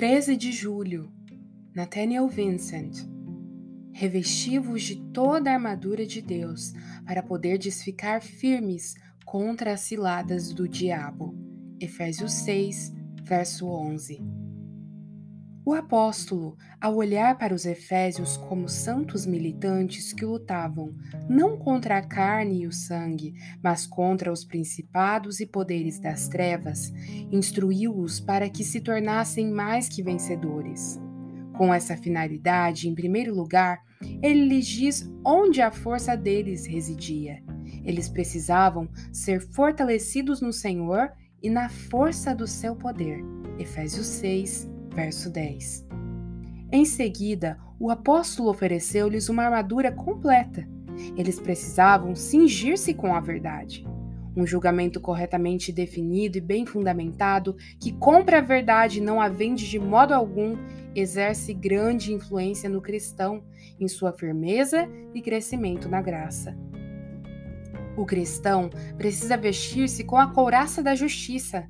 [0.00, 1.12] 13 de julho,
[1.74, 3.06] Nathaniel Vincent.
[3.92, 6.72] Revesti-vos de toda a armadura de Deus,
[7.04, 8.94] para poderdes ficar firmes
[9.26, 11.34] contra as ciladas do diabo.
[11.78, 14.39] Efésios 6, verso 11.
[15.62, 20.94] O apóstolo, ao olhar para os efésios como santos militantes que lutavam
[21.28, 26.90] não contra a carne e o sangue, mas contra os principados e poderes das trevas,
[27.30, 30.98] instruiu-os para que se tornassem mais que vencedores.
[31.58, 33.82] Com essa finalidade, em primeiro lugar,
[34.22, 37.42] ele lhes diz onde a força deles residia.
[37.84, 43.22] Eles precisavam ser fortalecidos no Senhor e na força do seu poder.
[43.58, 45.86] Efésios 6, verso 10.
[46.72, 50.68] Em seguida, o apóstolo ofereceu-lhes uma armadura completa.
[51.16, 53.86] Eles precisavam cingir-se com a verdade.
[54.36, 59.68] Um julgamento corretamente definido e bem fundamentado, que compra a verdade e não a vende
[59.68, 60.56] de modo algum,
[60.94, 63.42] exerce grande influência no cristão,
[63.78, 66.56] em sua firmeza e crescimento na graça.
[67.96, 71.68] O cristão precisa vestir-se com a couraça da justiça,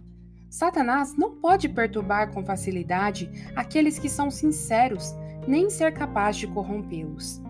[0.51, 5.15] Satanás não pode perturbar com facilidade aqueles que são sinceros,
[5.47, 7.41] nem ser capaz de corrompê-los.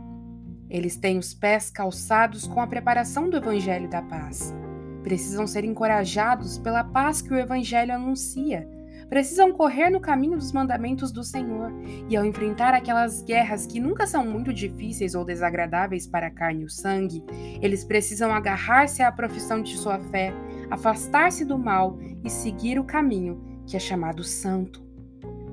[0.69, 4.55] Eles têm os pés calçados com a preparação do Evangelho da paz.
[5.03, 8.69] Precisam ser encorajados pela paz que o Evangelho anuncia.
[9.09, 11.73] Precisam correr no caminho dos mandamentos do Senhor
[12.09, 16.63] e, ao enfrentar aquelas guerras que nunca são muito difíceis ou desagradáveis para a carne
[16.63, 17.25] e o sangue,
[17.61, 20.33] eles precisam agarrar-se à profissão de sua fé
[20.71, 24.83] afastar-se do mal e seguir o caminho que é chamado santo.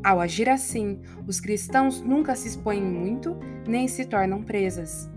[0.04, 3.36] Ao agir assim, os cristãos nunca se expõem muito
[3.68, 5.10] nem se tornam presas.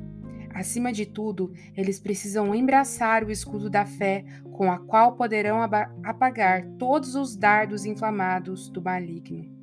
[0.52, 5.60] Acima de tudo, eles precisam embraçar o escudo da fé com a qual poderão
[6.02, 9.59] apagar todos os dardos inflamados do maligno.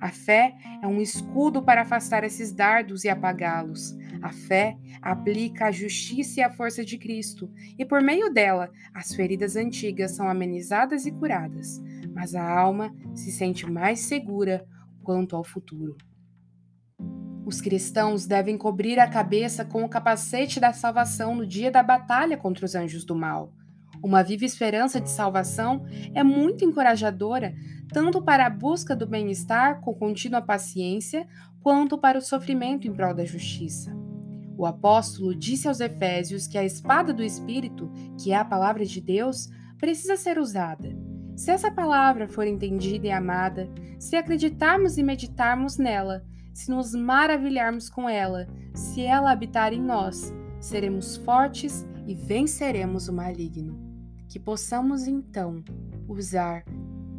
[0.00, 3.96] A fé é um escudo para afastar esses dardos e apagá-los.
[4.22, 9.14] A fé aplica a justiça e a força de Cristo, e por meio dela, as
[9.14, 11.80] feridas antigas são amenizadas e curadas,
[12.12, 14.64] mas a alma se sente mais segura
[15.02, 15.96] quanto ao futuro.
[17.44, 22.36] Os cristãos devem cobrir a cabeça com o capacete da salvação no dia da batalha
[22.36, 23.54] contra os anjos do mal.
[24.02, 27.54] Uma viva esperança de salvação é muito encorajadora,
[27.92, 31.26] tanto para a busca do bem-estar com contínua paciência,
[31.60, 33.92] quanto para o sofrimento em prol da justiça.
[34.56, 39.00] O apóstolo disse aos Efésios que a espada do Espírito, que é a palavra de
[39.00, 39.48] Deus,
[39.78, 40.96] precisa ser usada.
[41.36, 47.88] Se essa palavra for entendida e amada, se acreditarmos e meditarmos nela, se nos maravilharmos
[47.88, 53.87] com ela, se ela habitar em nós, seremos fortes e venceremos o maligno
[54.28, 55.64] que possamos então
[56.06, 56.64] usar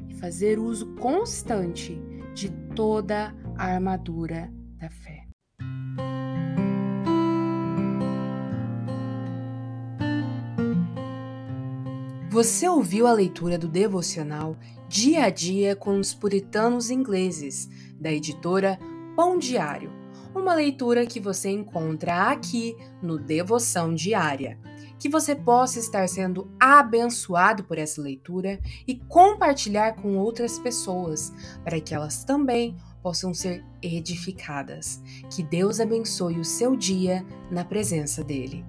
[0.08, 2.00] e fazer uso constante
[2.34, 5.28] de toda a armadura da fé.
[12.30, 14.56] Você ouviu a leitura do devocional
[14.88, 17.68] Dia a Dia com os Puritanos Ingleses,
[18.00, 18.80] da editora
[19.16, 19.92] Pão Diário,
[20.34, 24.59] uma leitura que você encontra aqui no Devoção Diária
[25.00, 31.34] que você possa estar sendo abençoado por essa leitura e compartilhar com outras pessoas,
[31.64, 35.02] para que elas também possam ser edificadas.
[35.34, 38.66] Que Deus abençoe o seu dia na presença dEle.